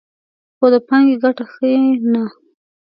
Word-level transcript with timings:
خو 0.57 0.65
د 0.73 0.75
پانګې 0.87 1.15
ګټه 1.23 1.45
ښیي 1.53 1.81
نه 2.11 2.23